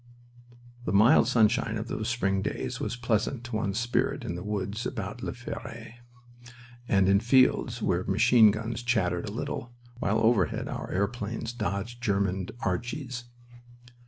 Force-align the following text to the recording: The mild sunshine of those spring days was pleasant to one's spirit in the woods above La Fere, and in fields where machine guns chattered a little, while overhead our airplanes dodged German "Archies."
The 0.85 0.91
mild 0.91 1.27
sunshine 1.27 1.77
of 1.77 1.87
those 1.87 2.09
spring 2.09 2.41
days 2.41 2.79
was 2.79 2.95
pleasant 2.95 3.43
to 3.43 3.55
one's 3.57 3.77
spirit 3.79 4.25
in 4.25 4.33
the 4.33 4.41
woods 4.41 4.87
above 4.87 5.21
La 5.21 5.31
Fere, 5.31 5.97
and 6.87 7.07
in 7.07 7.19
fields 7.19 7.83
where 7.83 8.03
machine 8.05 8.49
guns 8.49 8.81
chattered 8.81 9.29
a 9.29 9.31
little, 9.31 9.75
while 9.99 10.17
overhead 10.17 10.67
our 10.67 10.89
airplanes 10.91 11.53
dodged 11.53 12.01
German 12.01 12.47
"Archies." 12.61 13.25